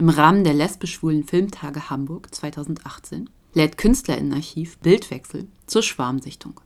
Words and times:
Im 0.00 0.08
Rahmen 0.08 0.42
der 0.44 0.54
lesbisch-schwulen 0.54 1.24
Filmtage 1.24 1.90
Hamburg 1.90 2.34
2018 2.34 3.28
lädt 3.52 3.76
Künstlerinnenarchiv 3.76 4.78
Bildwechsel 4.78 5.46
zur 5.66 5.82
Schwarmsichtung. 5.82 6.58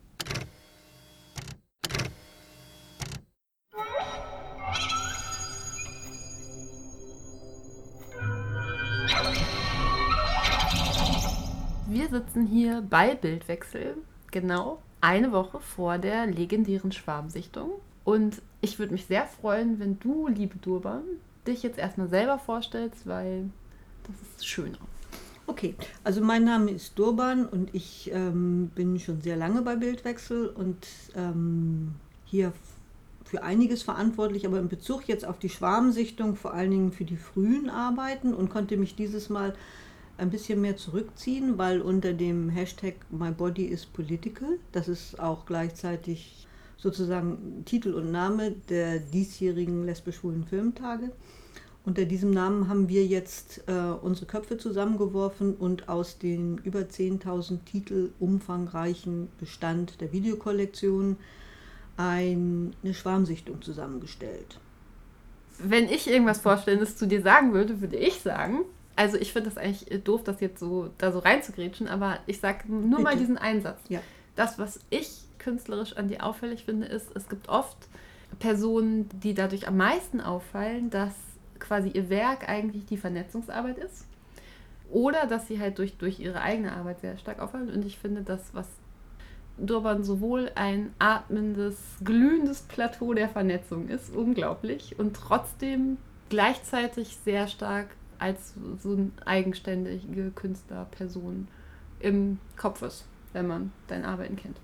Sitzen 12.08 12.46
hier 12.46 12.82
bei 12.88 13.14
Bildwechsel, 13.14 13.96
genau 14.30 14.80
eine 15.00 15.32
Woche 15.32 15.60
vor 15.60 15.98
der 15.98 16.26
legendären 16.26 16.92
Schwarmsichtung. 16.92 17.70
Und 18.04 18.42
ich 18.60 18.78
würde 18.78 18.92
mich 18.92 19.06
sehr 19.06 19.26
freuen, 19.26 19.78
wenn 19.78 19.98
du, 20.00 20.28
liebe 20.28 20.56
Durban, 20.58 21.02
dich 21.46 21.62
jetzt 21.62 21.78
erstmal 21.78 22.08
selber 22.08 22.38
vorstellst, 22.38 23.06
weil 23.06 23.50
das 24.04 24.16
ist 24.36 24.46
schöner. 24.46 24.78
Okay, 25.46 25.74
also 26.04 26.22
mein 26.22 26.44
Name 26.44 26.70
ist 26.70 26.98
Durban 26.98 27.46
und 27.46 27.74
ich 27.74 28.10
ähm, 28.12 28.70
bin 28.74 28.98
schon 28.98 29.22
sehr 29.22 29.36
lange 29.36 29.62
bei 29.62 29.76
Bildwechsel 29.76 30.48
und 30.48 30.86
ähm, 31.16 31.94
hier 32.26 32.52
für 33.24 33.42
einiges 33.42 33.82
verantwortlich, 33.82 34.46
aber 34.46 34.58
in 34.58 34.68
Bezug 34.68 35.08
jetzt 35.08 35.24
auf 35.24 35.38
die 35.38 35.48
Schwarmsichtung 35.48 36.36
vor 36.36 36.54
allen 36.54 36.70
Dingen 36.70 36.92
für 36.92 37.04
die 37.04 37.16
frühen 37.16 37.70
Arbeiten 37.70 38.34
und 38.34 38.50
konnte 38.50 38.76
mich 38.76 38.94
dieses 38.94 39.30
Mal 39.30 39.54
ein 40.18 40.30
bisschen 40.30 40.60
mehr 40.60 40.76
zurückziehen, 40.76 41.58
weil 41.58 41.80
unter 41.80 42.12
dem 42.12 42.50
Hashtag 42.50 42.94
My 43.10 43.30
Body 43.30 43.64
is 43.64 43.86
Political, 43.86 44.58
das 44.72 44.88
ist 44.88 45.18
auch 45.18 45.46
gleichzeitig 45.46 46.46
sozusagen 46.76 47.64
Titel 47.64 47.94
und 47.94 48.10
Name 48.10 48.52
der 48.68 48.98
diesjährigen 48.98 49.84
lesbisch-schwulen 49.84 50.44
Filmtage. 50.44 51.10
Unter 51.84 52.04
diesem 52.04 52.32
Namen 52.32 52.68
haben 52.68 52.88
wir 52.88 53.06
jetzt 53.06 53.62
äh, 53.66 53.72
unsere 53.72 54.26
Köpfe 54.26 54.58
zusammengeworfen 54.58 55.54
und 55.54 55.88
aus 55.88 56.18
dem 56.18 56.58
über 56.58 56.80
10.000 56.80 57.64
Titel 57.64 58.10
umfangreichen 58.18 59.28
Bestand 59.38 60.00
der 60.00 60.12
Videokollektion 60.12 61.16
eine 61.96 62.72
Schwarmsichtung 62.92 63.62
zusammengestellt. 63.62 64.60
Wenn 65.58 65.88
ich 65.88 66.08
irgendwas 66.08 66.38
Vorstellendes 66.40 66.96
zu 66.96 67.06
dir 67.06 67.22
sagen 67.22 67.52
würde, 67.52 67.80
würde 67.80 67.96
ich 67.96 68.20
sagen, 68.20 68.60
also 68.98 69.16
ich 69.16 69.32
finde 69.32 69.48
das 69.48 69.58
eigentlich 69.58 69.90
äh, 69.92 69.98
doof, 69.98 70.24
das 70.24 70.40
jetzt 70.40 70.58
so 70.58 70.90
da 70.98 71.12
so 71.12 71.20
reinzugrätschen, 71.20 71.86
aber 71.86 72.18
ich 72.26 72.40
sage 72.40 72.64
nur 72.66 72.98
Bitte. 72.98 73.02
mal 73.02 73.16
diesen 73.16 73.38
Einsatz. 73.38 73.78
Ja. 73.88 74.00
Das, 74.34 74.58
was 74.58 74.80
ich 74.90 75.22
künstlerisch 75.38 75.96
an 75.96 76.08
dir 76.08 76.24
auffällig 76.24 76.64
finde, 76.64 76.88
ist, 76.88 77.14
es 77.14 77.28
gibt 77.28 77.48
oft 77.48 77.76
Personen, 78.40 79.08
die 79.20 79.34
dadurch 79.34 79.68
am 79.68 79.76
meisten 79.76 80.20
auffallen, 80.20 80.90
dass 80.90 81.14
quasi 81.60 81.90
ihr 81.90 82.10
Werk 82.10 82.48
eigentlich 82.48 82.86
die 82.86 82.96
Vernetzungsarbeit 82.96 83.78
ist. 83.78 84.04
Oder 84.90 85.26
dass 85.26 85.46
sie 85.46 85.60
halt 85.60 85.78
durch, 85.78 85.96
durch 85.96 86.18
ihre 86.18 86.40
eigene 86.40 86.72
Arbeit 86.72 87.00
sehr 87.00 87.18
stark 87.18 87.38
auffallen. 87.38 87.70
Und 87.70 87.84
ich 87.84 87.98
finde, 87.98 88.22
das, 88.22 88.52
was 88.52 88.66
Durban 89.58 90.02
sowohl 90.02 90.50
ein 90.56 90.92
atmendes, 90.98 91.78
glühendes 92.02 92.62
Plateau 92.62 93.14
der 93.14 93.28
Vernetzung 93.28 93.88
ist, 93.88 94.12
unglaublich, 94.12 94.98
und 94.98 95.14
trotzdem 95.14 95.98
gleichzeitig 96.30 97.16
sehr 97.24 97.46
stark 97.46 97.88
als 98.18 98.54
so 98.82 98.92
eine 98.92 99.10
eigenständige 99.24 100.30
Künstlerperson 100.30 101.48
im 102.00 102.38
Kopf 102.56 102.82
ist, 102.82 103.04
wenn 103.32 103.46
man 103.46 103.72
deine 103.86 104.08
Arbeiten 104.08 104.36
kennt. 104.36 104.56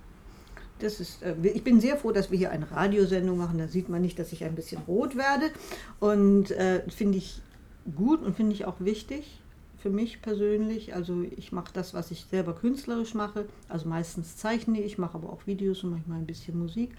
Das 0.81 1.01
ist, 1.01 1.23
äh, 1.23 1.35
ich 1.43 1.63
bin 1.63 1.81
sehr 1.81 1.97
froh, 1.97 2.13
dass 2.13 2.31
wir 2.31 2.39
hier 2.39 2.51
eine 2.51 2.71
Radiosendung 2.71 3.39
machen. 3.39 3.59
Da 3.59 3.69
sieht 3.69 3.89
man 3.89 4.03
nicht, 4.03 4.19
dass 4.19 4.33
ich 4.33 4.45
ein 4.45 4.55
bisschen 4.55 4.83
rot 4.83 5.17
werde. 5.17 5.51
Und 6.01 6.51
äh, 6.51 6.83
finde 6.91 7.19
ich 7.19 7.41
gut 7.95 8.23
und 8.23 8.35
finde 8.35 8.53
ich 8.53 8.65
auch 8.65 8.81
wichtig 8.81 9.41
für 9.85 9.91
mich 9.91 10.23
persönlich. 10.23 10.95
Also 10.95 11.23
ich 11.37 11.53
mache 11.53 11.71
das, 11.75 11.93
was 11.93 12.11
ich 12.11 12.25
selber 12.31 12.55
künstlerisch 12.55 13.13
mache. 13.13 13.45
Also 13.69 13.87
meistens 13.87 14.37
zeichne 14.37 14.81
ich, 14.81 14.97
mache 14.97 15.17
aber 15.17 15.31
auch 15.31 15.47
Videos 15.47 15.85
und 15.85 15.91
manchmal 15.91 16.19
ein 16.19 16.27
bisschen 16.27 16.59
Musik. 16.59 16.93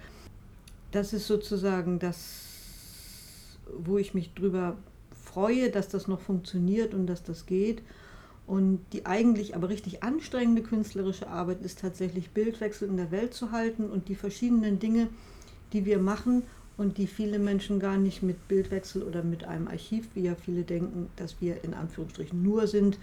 Das 0.91 1.11
ist 1.11 1.25
sozusagen 1.25 1.97
das, 1.97 3.57
wo 3.75 3.97
ich 3.97 4.13
mich 4.13 4.35
drüber 4.35 4.77
freue, 5.35 5.69
dass 5.69 5.89
das 5.89 6.07
noch 6.07 6.21
funktioniert 6.21 6.93
und 6.93 7.07
dass 7.07 7.23
das 7.23 7.45
geht. 7.45 7.81
Und 8.47 8.79
die 8.93 9.05
eigentlich 9.05 9.55
aber 9.55 9.69
richtig 9.69 10.01
anstrengende 10.01 10.61
künstlerische 10.61 11.27
Arbeit 11.27 11.61
ist 11.61 11.79
tatsächlich 11.79 12.31
Bildwechsel 12.31 12.87
in 12.87 12.95
der 12.95 13.11
Welt 13.11 13.33
zu 13.33 13.51
halten 13.51 13.89
und 13.89 14.07
die 14.07 14.15
verschiedenen 14.15 14.79
Dinge, 14.79 15.09
die 15.73 15.85
wir 15.85 15.99
machen 15.99 16.43
und 16.77 16.97
die 16.97 17.07
viele 17.07 17.39
Menschen 17.39 17.79
gar 17.79 17.97
nicht 17.97 18.23
mit 18.23 18.47
Bildwechsel 18.47 19.03
oder 19.03 19.23
mit 19.23 19.43
einem 19.43 19.67
Archiv, 19.67 20.07
wie 20.13 20.21
ja 20.21 20.35
viele 20.35 20.63
denken, 20.63 21.09
dass 21.17 21.41
wir 21.41 21.63
in 21.63 21.73
Anführungsstrichen 21.73 22.41
nur 22.41 22.67
sind, 22.67 22.97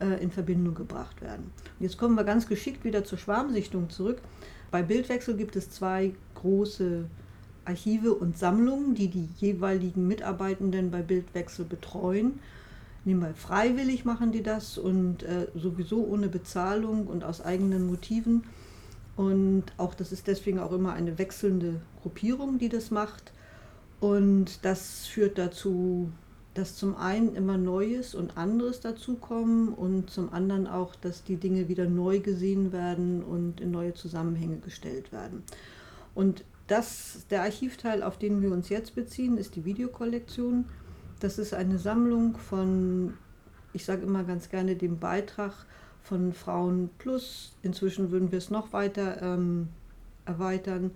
äh, 0.00 0.20
in 0.22 0.30
Verbindung 0.30 0.74
gebracht 0.74 1.20
werden. 1.20 1.52
Und 1.78 1.84
jetzt 1.84 1.98
kommen 1.98 2.16
wir 2.16 2.24
ganz 2.24 2.48
geschickt 2.48 2.84
wieder 2.84 3.04
zur 3.04 3.18
Schwarmsichtung 3.18 3.90
zurück. 3.90 4.18
Bei 4.70 4.82
Bildwechsel 4.82 5.36
gibt 5.36 5.54
es 5.54 5.70
zwei 5.70 6.14
große 6.34 7.04
Archive 7.66 8.14
und 8.14 8.38
Sammlungen, 8.38 8.94
die 8.94 9.08
die 9.08 9.28
jeweiligen 9.38 10.06
Mitarbeitenden 10.06 10.90
bei 10.90 11.02
Bildwechsel 11.02 11.64
betreuen. 11.64 12.40
Nebenbei 13.04 13.34
freiwillig 13.34 14.04
machen 14.04 14.32
die 14.32 14.42
das 14.42 14.78
und 14.78 15.22
äh, 15.22 15.46
sowieso 15.54 16.04
ohne 16.04 16.28
Bezahlung 16.28 17.06
und 17.06 17.24
aus 17.24 17.40
eigenen 17.40 17.86
Motiven. 17.86 18.44
Und 19.16 19.64
auch 19.76 19.94
das 19.94 20.12
ist 20.12 20.26
deswegen 20.26 20.58
auch 20.58 20.72
immer 20.72 20.92
eine 20.92 21.18
wechselnde 21.18 21.80
Gruppierung, 22.02 22.58
die 22.58 22.68
das 22.68 22.90
macht. 22.90 23.32
Und 24.00 24.64
das 24.64 25.06
führt 25.06 25.38
dazu, 25.38 26.10
dass 26.56 26.74
zum 26.74 26.96
einen 26.96 27.34
immer 27.34 27.58
Neues 27.58 28.14
und 28.14 28.36
anderes 28.36 28.80
dazukommen 28.80 29.68
und 29.68 30.10
zum 30.10 30.32
anderen 30.32 30.66
auch, 30.66 30.94
dass 30.94 31.22
die 31.22 31.36
Dinge 31.36 31.68
wieder 31.68 31.86
neu 31.86 32.20
gesehen 32.20 32.72
werden 32.72 33.22
und 33.22 33.60
in 33.60 33.70
neue 33.70 33.94
Zusammenhänge 33.94 34.58
gestellt 34.58 35.12
werden. 35.12 35.42
Und 36.14 36.44
das, 36.66 37.26
der 37.30 37.42
Archivteil, 37.42 38.02
auf 38.02 38.18
den 38.18 38.42
wir 38.42 38.50
uns 38.52 38.68
jetzt 38.68 38.94
beziehen, 38.94 39.38
ist 39.38 39.56
die 39.56 39.64
Videokollektion. 39.64 40.64
Das 41.20 41.38
ist 41.38 41.54
eine 41.54 41.78
Sammlung 41.78 42.36
von, 42.36 43.14
ich 43.72 43.84
sage 43.84 44.02
immer 44.02 44.24
ganz 44.24 44.48
gerne, 44.48 44.76
dem 44.76 44.98
Beitrag 44.98 45.52
von 46.02 46.32
Frauen 46.32 46.90
Plus. 46.98 47.56
Inzwischen 47.62 48.10
würden 48.10 48.32
wir 48.32 48.38
es 48.38 48.50
noch 48.50 48.72
weiter 48.72 49.22
ähm, 49.22 49.68
erweitern. 50.24 50.90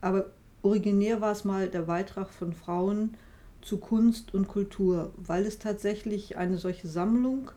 Aber 0.00 0.26
originär 0.62 1.20
war 1.20 1.32
es 1.32 1.44
mal 1.44 1.68
der 1.68 1.82
Beitrag 1.82 2.30
von 2.30 2.52
Frauen 2.52 3.16
zu 3.60 3.78
Kunst 3.78 4.34
und 4.34 4.48
Kultur, 4.48 5.12
weil 5.16 5.46
es 5.46 5.58
tatsächlich 5.58 6.36
eine 6.36 6.58
solche 6.58 6.88
Sammlung, 6.88 7.50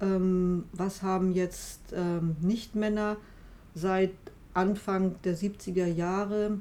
ähm, 0.00 0.64
was 0.72 1.02
haben 1.02 1.32
jetzt 1.32 1.80
ähm, 1.92 2.36
Nicht-Männer 2.40 3.16
seit 3.74 4.12
Anfang 4.54 5.16
der 5.22 5.36
70er 5.36 5.86
Jahre 5.86 6.58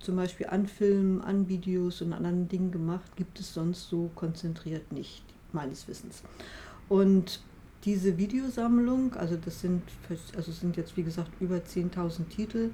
zum 0.00 0.16
Beispiel 0.16 0.46
an 0.46 0.66
Filmen, 0.66 1.20
an 1.22 1.48
Videos 1.48 2.02
und 2.02 2.12
anderen 2.12 2.48
Dingen 2.48 2.70
gemacht, 2.70 3.16
gibt 3.16 3.40
es 3.40 3.54
sonst 3.54 3.88
so 3.88 4.10
konzentriert 4.14 4.92
nicht, 4.92 5.24
meines 5.52 5.88
Wissens. 5.88 6.22
Und 6.88 7.40
diese 7.84 8.18
Videosammlung, 8.18 9.14
also 9.14 9.36
das 9.36 9.60
sind, 9.60 9.82
also 10.36 10.52
sind 10.52 10.76
jetzt 10.76 10.96
wie 10.96 11.02
gesagt 11.02 11.30
über 11.40 11.56
10.000 11.56 12.28
Titel, 12.28 12.70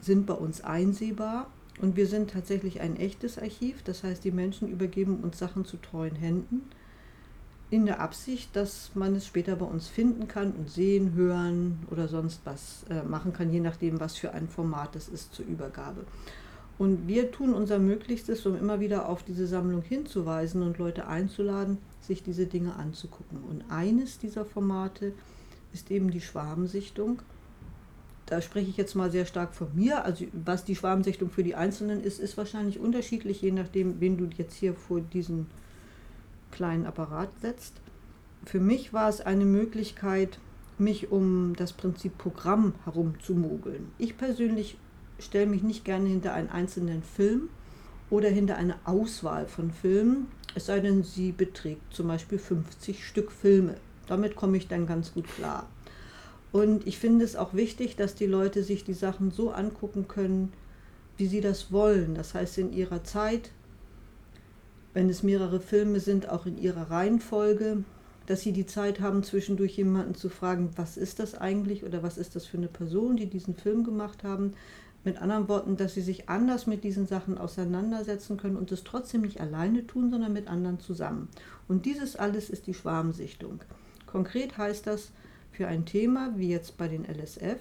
sind 0.00 0.26
bei 0.26 0.34
uns 0.34 0.62
einsehbar 0.62 1.50
und 1.80 1.96
wir 1.96 2.06
sind 2.06 2.30
tatsächlich 2.30 2.80
ein 2.80 2.96
echtes 2.96 3.38
Archiv. 3.38 3.82
Das 3.82 4.02
heißt, 4.02 4.24
die 4.24 4.30
Menschen 4.30 4.68
übergeben 4.68 5.20
uns 5.20 5.38
Sachen 5.38 5.64
zu 5.64 5.76
treuen 5.76 6.16
Händen 6.16 6.62
in 7.70 7.86
der 7.86 8.00
Absicht, 8.00 8.54
dass 8.56 8.90
man 8.94 9.14
es 9.14 9.26
später 9.26 9.54
bei 9.56 9.66
uns 9.66 9.86
finden 9.86 10.26
kann 10.26 10.52
und 10.52 10.68
sehen, 10.68 11.14
hören 11.14 11.78
oder 11.90 12.08
sonst 12.08 12.40
was 12.44 12.84
äh, 12.90 13.02
machen 13.04 13.32
kann, 13.32 13.52
je 13.52 13.60
nachdem, 13.60 14.00
was 14.00 14.16
für 14.16 14.32
ein 14.32 14.48
Format 14.48 14.96
es 14.96 15.08
ist 15.08 15.34
zur 15.34 15.46
Übergabe. 15.46 16.04
Und 16.78 17.06
wir 17.06 17.30
tun 17.30 17.54
unser 17.54 17.78
Möglichstes, 17.78 18.44
um 18.46 18.56
immer 18.56 18.80
wieder 18.80 19.08
auf 19.08 19.22
diese 19.22 19.46
Sammlung 19.46 19.82
hinzuweisen 19.82 20.62
und 20.62 20.78
Leute 20.78 21.06
einzuladen, 21.06 21.78
sich 22.00 22.22
diese 22.22 22.46
Dinge 22.46 22.74
anzugucken. 22.74 23.38
Und 23.48 23.64
eines 23.68 24.18
dieser 24.18 24.44
Formate 24.44 25.12
ist 25.72 25.90
eben 25.90 26.10
die 26.10 26.22
Schwarmsichtung. 26.22 27.20
Da 28.26 28.40
spreche 28.40 28.70
ich 28.70 28.78
jetzt 28.78 28.94
mal 28.94 29.10
sehr 29.10 29.26
stark 29.26 29.54
von 29.54 29.68
mir. 29.74 30.04
Also 30.04 30.24
was 30.32 30.64
die 30.64 30.74
Schwarmsichtung 30.74 31.30
für 31.30 31.44
die 31.44 31.54
Einzelnen 31.54 32.02
ist, 32.02 32.18
ist 32.18 32.36
wahrscheinlich 32.36 32.80
unterschiedlich, 32.80 33.42
je 33.42 33.52
nachdem, 33.52 34.00
wen 34.00 34.16
du 34.16 34.28
jetzt 34.36 34.54
hier 34.54 34.74
vor 34.74 35.00
diesen 35.00 35.48
kleinen 36.50 36.86
Apparat 36.86 37.30
setzt. 37.40 37.80
Für 38.44 38.60
mich 38.60 38.92
war 38.92 39.08
es 39.08 39.20
eine 39.20 39.44
Möglichkeit, 39.44 40.38
mich 40.78 41.10
um 41.12 41.54
das 41.56 41.72
Prinzip 41.72 42.16
Programm 42.16 42.74
herum 42.84 43.14
zu 43.20 43.34
mogeln. 43.34 43.92
Ich 43.98 44.16
persönlich 44.16 44.78
stelle 45.18 45.46
mich 45.46 45.62
nicht 45.62 45.84
gerne 45.84 46.08
hinter 46.08 46.32
einen 46.32 46.48
einzelnen 46.48 47.02
Film 47.02 47.50
oder 48.08 48.28
hinter 48.28 48.56
eine 48.56 48.76
Auswahl 48.84 49.46
von 49.46 49.70
Filmen, 49.70 50.28
es 50.54 50.66
sei 50.66 50.80
denn, 50.80 51.04
sie 51.04 51.32
beträgt 51.32 51.94
zum 51.94 52.08
Beispiel 52.08 52.38
50 52.38 53.06
Stück 53.06 53.30
Filme. 53.30 53.76
Damit 54.08 54.34
komme 54.34 54.56
ich 54.56 54.66
dann 54.66 54.86
ganz 54.86 55.14
gut 55.14 55.28
klar. 55.28 55.68
Und 56.50 56.86
ich 56.86 56.98
finde 56.98 57.24
es 57.24 57.36
auch 57.36 57.54
wichtig, 57.54 57.94
dass 57.94 58.16
die 58.16 58.26
Leute 58.26 58.64
sich 58.64 58.82
die 58.82 58.94
Sachen 58.94 59.30
so 59.30 59.52
angucken 59.52 60.08
können, 60.08 60.52
wie 61.16 61.28
sie 61.28 61.40
das 61.40 61.70
wollen. 61.70 62.16
Das 62.16 62.34
heißt, 62.34 62.58
in 62.58 62.72
ihrer 62.72 63.04
Zeit, 63.04 63.52
wenn 64.94 65.08
es 65.08 65.22
mehrere 65.22 65.60
Filme 65.60 66.00
sind, 66.00 66.28
auch 66.28 66.46
in 66.46 66.58
ihrer 66.58 66.90
Reihenfolge, 66.90 67.84
dass 68.26 68.42
sie 68.42 68.52
die 68.52 68.66
Zeit 68.66 69.00
haben, 69.00 69.22
zwischendurch 69.22 69.76
jemanden 69.76 70.14
zu 70.14 70.28
fragen, 70.28 70.70
was 70.76 70.96
ist 70.96 71.18
das 71.18 71.34
eigentlich 71.34 71.84
oder 71.84 72.02
was 72.02 72.18
ist 72.18 72.36
das 72.36 72.46
für 72.46 72.58
eine 72.58 72.68
Person, 72.68 73.16
die 73.16 73.26
diesen 73.26 73.54
Film 73.54 73.84
gemacht 73.84 74.24
haben. 74.24 74.54
Mit 75.02 75.20
anderen 75.20 75.48
Worten, 75.48 75.76
dass 75.76 75.94
sie 75.94 76.02
sich 76.02 76.28
anders 76.28 76.66
mit 76.66 76.84
diesen 76.84 77.06
Sachen 77.06 77.38
auseinandersetzen 77.38 78.36
können 78.36 78.56
und 78.56 78.70
es 78.70 78.84
trotzdem 78.84 79.22
nicht 79.22 79.40
alleine 79.40 79.86
tun, 79.86 80.10
sondern 80.10 80.32
mit 80.32 80.46
anderen 80.46 80.78
zusammen. 80.78 81.28
Und 81.68 81.86
dieses 81.86 82.16
alles 82.16 82.50
ist 82.50 82.66
die 82.66 82.74
Schwarmsichtung. 82.74 83.60
Konkret 84.06 84.58
heißt 84.58 84.86
das, 84.86 85.10
für 85.52 85.66
ein 85.68 85.86
Thema, 85.86 86.34
wie 86.36 86.50
jetzt 86.50 86.76
bei 86.76 86.86
den 86.86 87.04
LSF, 87.04 87.58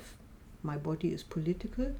My 0.63 0.77
Body 0.77 1.09
is 1.09 1.23
Political, 1.23 1.95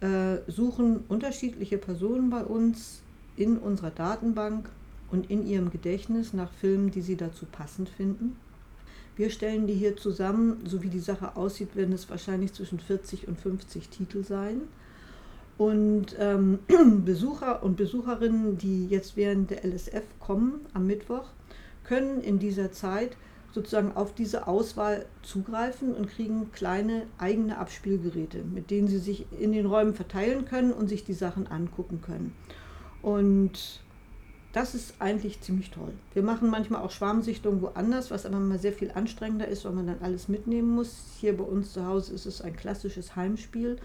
äh, 0.00 0.38
suchen 0.46 1.04
unterschiedliche 1.08 1.78
Personen 1.78 2.30
bei 2.30 2.44
uns 2.44 3.02
in 3.38 3.56
unserer 3.58 3.90
Datenbank 3.90 4.68
und 5.10 5.30
in 5.30 5.46
ihrem 5.46 5.70
Gedächtnis 5.70 6.32
nach 6.32 6.52
Filmen, 6.52 6.90
die 6.90 7.02
sie 7.02 7.16
dazu 7.16 7.46
passend 7.46 7.88
finden. 7.88 8.36
Wir 9.16 9.30
stellen 9.30 9.66
die 9.66 9.74
hier 9.74 9.96
zusammen, 9.96 10.62
so 10.64 10.82
wie 10.82 10.90
die 10.90 11.00
Sache 11.00 11.36
aussieht, 11.36 11.74
werden 11.74 11.92
es 11.92 12.08
wahrscheinlich 12.08 12.52
zwischen 12.52 12.78
40 12.78 13.26
und 13.26 13.40
50 13.40 13.88
Titel 13.88 14.22
sein. 14.22 14.62
Und 15.56 16.14
ähm, 16.20 16.60
Besucher 17.04 17.62
und 17.64 17.76
Besucherinnen, 17.76 18.58
die 18.58 18.86
jetzt 18.86 19.16
während 19.16 19.50
der 19.50 19.64
LSF 19.64 20.04
kommen 20.20 20.60
am 20.72 20.86
Mittwoch, 20.86 21.24
können 21.82 22.20
in 22.20 22.38
dieser 22.38 22.70
Zeit 22.70 23.16
sozusagen 23.52 23.92
auf 23.96 24.14
diese 24.14 24.46
Auswahl 24.46 25.06
zugreifen 25.22 25.94
und 25.94 26.08
kriegen 26.08 26.52
kleine 26.52 27.06
eigene 27.18 27.58
Abspielgeräte, 27.58 28.44
mit 28.44 28.70
denen 28.70 28.86
sie 28.86 28.98
sich 28.98 29.26
in 29.40 29.52
den 29.52 29.66
Räumen 29.66 29.94
verteilen 29.94 30.44
können 30.44 30.72
und 30.72 30.88
sich 30.88 31.04
die 31.04 31.14
Sachen 31.14 31.48
angucken 31.48 32.00
können. 32.02 32.34
Und 33.02 33.82
das 34.52 34.74
ist 34.74 34.94
eigentlich 34.98 35.40
ziemlich 35.40 35.70
toll. 35.70 35.92
Wir 36.14 36.22
machen 36.22 36.50
manchmal 36.50 36.82
auch 36.82 36.90
Schwarmsichtungen 36.90 37.60
woanders, 37.60 38.10
was 38.10 38.26
aber 38.26 38.38
mal 38.38 38.58
sehr 38.58 38.72
viel 38.72 38.90
anstrengender 38.90 39.46
ist, 39.46 39.64
weil 39.64 39.72
man 39.72 39.86
dann 39.86 40.00
alles 40.00 40.28
mitnehmen 40.28 40.70
muss. 40.70 41.16
Hier 41.20 41.36
bei 41.36 41.44
uns 41.44 41.72
zu 41.72 41.86
Hause 41.86 42.14
ist 42.14 42.26
es 42.26 42.40
ein 42.40 42.56
klassisches 42.56 43.14
Heimspiel 43.14 43.76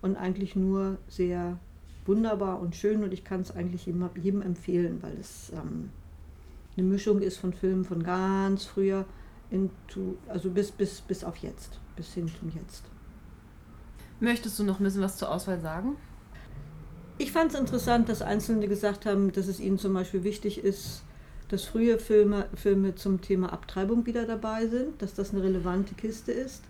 und 0.00 0.16
eigentlich 0.16 0.56
nur 0.56 0.98
sehr 1.08 1.58
wunderbar 2.06 2.60
und 2.60 2.74
schön 2.74 3.04
und 3.04 3.12
ich 3.12 3.22
kann 3.22 3.42
es 3.42 3.50
eigentlich 3.50 3.86
jedem, 3.86 4.08
jedem 4.16 4.42
empfehlen, 4.42 5.02
weil 5.02 5.16
es 5.20 5.52
ähm, 5.52 5.90
eine 6.76 6.86
Mischung 6.86 7.20
ist 7.20 7.36
von 7.36 7.52
Filmen 7.52 7.84
von 7.84 8.02
ganz 8.02 8.64
früher, 8.64 9.04
into, 9.50 10.16
also 10.26 10.50
bis, 10.50 10.70
bis, 10.70 11.00
bis 11.02 11.22
auf 11.22 11.36
jetzt, 11.36 11.78
bis 11.96 12.14
hin 12.14 12.30
zum 12.40 12.50
Jetzt. 12.50 12.84
Möchtest 14.20 14.58
du 14.58 14.64
noch 14.64 14.80
ein 14.80 14.84
bisschen 14.84 15.02
was 15.02 15.16
zur 15.16 15.30
Auswahl 15.30 15.60
sagen? 15.60 15.96
Ich 17.20 17.32
fand 17.32 17.52
es 17.52 17.58
interessant, 17.58 18.08
dass 18.08 18.22
Einzelne 18.22 18.68
gesagt 18.68 19.04
haben, 19.04 19.32
dass 19.32 19.48
es 19.48 19.58
ihnen 19.58 19.78
zum 19.78 19.92
Beispiel 19.92 20.22
wichtig 20.22 20.62
ist, 20.62 21.02
dass 21.48 21.64
frühe 21.64 21.98
Filme, 21.98 22.46
Filme 22.54 22.94
zum 22.94 23.20
Thema 23.20 23.52
Abtreibung 23.52 24.06
wieder 24.06 24.24
dabei 24.24 24.68
sind, 24.68 25.02
dass 25.02 25.14
das 25.14 25.32
eine 25.32 25.42
relevante 25.42 25.94
Kiste 25.94 26.30
ist. 26.30 26.62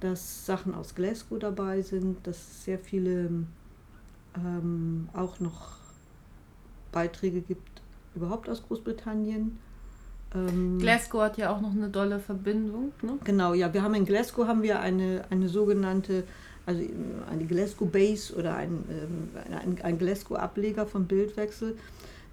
dass 0.00 0.46
Sachen 0.46 0.74
aus 0.74 0.94
Glasgow 0.94 1.38
dabei 1.38 1.82
sind, 1.82 2.26
dass 2.26 2.64
sehr 2.64 2.78
viele 2.78 3.30
ähm, 4.36 5.08
auch 5.12 5.40
noch 5.40 5.76
Beiträge 6.92 7.40
gibt, 7.40 7.82
überhaupt 8.14 8.48
aus 8.48 8.62
Großbritannien. 8.62 9.58
Ähm, 10.34 10.78
Glasgow 10.78 11.22
hat 11.22 11.38
ja 11.38 11.50
auch 11.50 11.60
noch 11.60 11.72
eine 11.72 11.88
dolle 11.88 12.18
Verbindung. 12.18 12.92
Ne? 13.02 13.18
Genau, 13.24 13.54
ja, 13.54 13.72
wir 13.72 13.82
haben 13.82 13.94
in 13.94 14.04
Glasgow 14.04 14.46
haben 14.46 14.62
wir 14.62 14.80
eine, 14.80 15.24
eine 15.30 15.48
sogenannte, 15.48 16.24
also 16.66 16.82
eine 17.30 17.44
Glasgow 17.46 17.90
Base 17.90 18.34
oder 18.34 18.56
ein, 18.56 18.84
ähm, 18.90 19.30
ein, 19.50 19.80
ein 19.82 19.98
Glasgow-Ableger 19.98 20.86
von 20.86 21.06
Bildwechsel. 21.06 21.76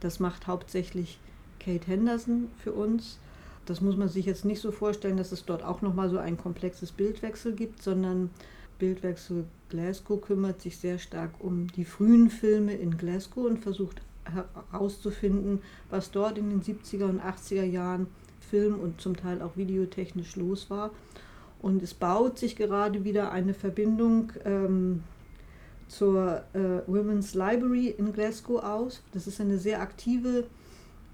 Das 0.02 0.20
macht 0.20 0.48
hauptsächlich 0.48 1.20
Kate 1.60 1.88
Henderson 1.88 2.50
für 2.64 2.74
uns. 2.74 3.18
Das 3.66 3.82
muss 3.82 3.98
man 3.98 4.10
sich 4.10 4.26
jetzt 4.26 4.46
nicht 4.46 4.62
so 4.62 4.72
vorstellen, 4.72 5.18
dass 5.18 5.32
es 5.32 5.46
dort 5.46 5.64
auch 5.64 5.82
nochmal 5.82 6.10
so 6.10 6.18
ein 6.18 6.38
komplexes 6.38 6.92
Bildwechsel 6.92 7.54
gibt, 7.54 7.82
sondern 7.82 8.30
Bildwechsel 8.78 9.46
Glasgow 9.70 10.22
kümmert 10.22 10.62
sich 10.62 10.78
sehr 10.78 11.00
stark 11.00 11.32
um 11.40 11.68
die 11.68 11.86
frühen 11.86 12.30
Filme 12.30 12.74
in 12.74 12.98
Glasgow 12.98 13.46
und 13.46 13.58
versucht 13.58 14.02
herauszufinden, 14.26 15.62
was 15.90 16.12
dort 16.12 16.38
in 16.38 16.50
den 16.50 16.62
70er 16.62 17.06
und 17.06 17.22
80er 17.22 17.64
Jahren 17.64 18.08
film- 18.50 18.80
und 18.80 19.02
zum 19.02 19.16
Teil 19.16 19.42
auch 19.42 19.58
videotechnisch 19.58 20.36
los 20.36 20.70
war. 20.70 20.92
Und 21.62 21.82
es 21.82 21.94
baut 21.94 22.38
sich 22.38 22.56
gerade 22.56 23.04
wieder 23.04 23.32
eine 23.32 23.54
Verbindung 23.54 24.32
ähm, 24.44 25.04
zur 25.88 26.44
äh, 26.54 26.82
Women's 26.88 27.34
Library 27.34 27.90
in 27.90 28.14
Glasgow 28.14 28.64
aus. 28.64 29.02
Das 29.14 29.28
ist 29.28 29.40
eine 29.42 29.58
sehr 29.58 29.82
aktive 29.82 30.46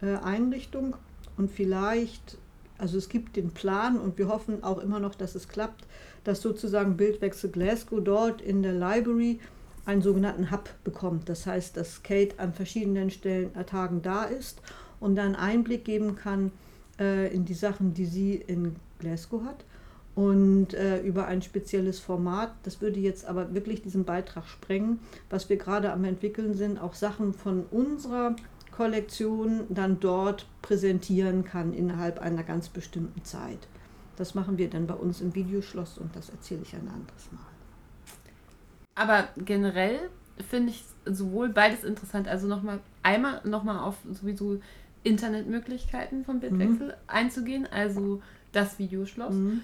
äh, 0.01 0.15
Einrichtung 0.15 0.95
und 1.37 1.51
vielleicht, 1.51 2.37
also 2.77 2.97
es 2.97 3.09
gibt 3.09 3.35
den 3.35 3.51
Plan 3.51 3.99
und 3.99 4.17
wir 4.17 4.27
hoffen 4.27 4.63
auch 4.63 4.79
immer 4.79 4.99
noch, 4.99 5.15
dass 5.15 5.35
es 5.35 5.47
klappt, 5.47 5.85
dass 6.23 6.41
sozusagen 6.41 6.97
Bildwechsel 6.97 7.49
Glasgow 7.49 8.01
dort 8.03 8.41
in 8.41 8.63
der 8.63 8.73
Library 8.73 9.39
einen 9.85 10.01
sogenannten 10.01 10.51
Hub 10.51 10.69
bekommt. 10.83 11.29
Das 11.29 11.45
heißt, 11.45 11.75
dass 11.77 12.03
Kate 12.03 12.39
an 12.39 12.53
verschiedenen 12.53 13.09
Stellen, 13.09 13.55
äh, 13.55 13.63
Tagen 13.63 14.01
da 14.01 14.23
ist 14.23 14.61
und 14.99 15.15
dann 15.15 15.35
Einblick 15.35 15.85
geben 15.85 16.15
kann 16.15 16.51
äh, 16.99 17.33
in 17.33 17.45
die 17.45 17.53
Sachen, 17.53 17.93
die 17.93 18.05
sie 18.05 18.35
in 18.35 18.75
Glasgow 18.99 19.43
hat. 19.43 19.65
Und 20.13 20.73
äh, 20.73 20.99
über 21.01 21.27
ein 21.27 21.41
spezielles 21.41 21.99
Format, 21.99 22.53
das 22.63 22.81
würde 22.81 22.99
jetzt 22.99 23.25
aber 23.25 23.53
wirklich 23.53 23.81
diesen 23.81 24.03
Beitrag 24.03 24.45
sprengen, 24.45 24.99
was 25.29 25.49
wir 25.49 25.55
gerade 25.55 25.93
am 25.93 26.03
entwickeln 26.03 26.53
sind, 26.53 26.79
auch 26.79 26.95
Sachen 26.95 27.33
von 27.33 27.63
unserer 27.71 28.35
Kollektion 28.71 29.61
dann 29.69 29.99
dort 29.99 30.47
präsentieren 30.61 31.45
kann 31.45 31.73
innerhalb 31.73 32.19
einer 32.19 32.43
ganz 32.43 32.67
bestimmten 32.67 33.23
Zeit. 33.23 33.67
Das 34.17 34.35
machen 34.35 34.57
wir 34.57 34.69
dann 34.69 34.85
bei 34.85 34.93
uns 34.95 35.21
im 35.21 35.33
Videoschloss 35.33 35.97
und 35.97 36.15
das 36.15 36.29
erzähle 36.29 36.61
ich 36.63 36.73
ein 36.73 36.89
anderes 36.89 37.31
Mal. 37.31 37.50
Aber 39.01 39.29
generell 39.35 40.11
finde 40.47 40.69
ich 40.69 40.83
sowohl 41.05 41.49
beides 41.49 41.83
interessant. 41.83 42.27
Also 42.27 42.47
nochmal 42.47 42.81
einmal 43.01 43.41
nochmal 43.45 43.79
auf 43.79 43.97
sowieso 44.11 44.59
Internetmöglichkeiten 45.01 46.23
vom 46.23 46.39
Bildwechsel 46.39 46.89
mhm. 46.89 46.93
einzugehen, 47.07 47.65
also 47.65 48.21
das 48.51 48.77
Videoschloss. 48.77 49.33
Mhm. 49.33 49.61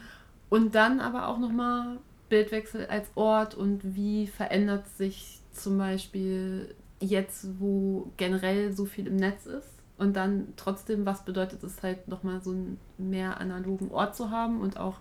Und 0.50 0.74
dann 0.74 1.00
aber 1.00 1.27
auch 1.27 1.38
nochmal 1.38 2.00
Bildwechsel 2.29 2.88
als 2.88 3.12
Ort 3.13 3.53
und 3.53 3.96
wie 3.96 4.25
verändert 4.25 4.88
sich 4.98 5.41
zum 5.51 5.77
Beispiel 5.77 6.74
jetzt, 7.00 7.60
wo 7.60 8.12
generell 8.17 8.74
so 8.74 8.86
viel 8.86 9.06
im 9.06 9.17
Netz 9.17 9.46
ist. 9.46 9.70
Und 10.00 10.15
dann 10.15 10.53
trotzdem, 10.56 11.06
was 11.06 11.25
bedeutet 11.25 11.62
es 11.62 11.84
halt 11.84 12.08
nochmal 12.08 12.41
so 12.41 12.50
einen 12.50 12.79
mehr 12.98 13.39
analogen 13.39 13.91
Ort 13.91 14.15
zu 14.15 14.32
haben 14.32 14.62
und 14.62 14.79
auch 14.79 14.98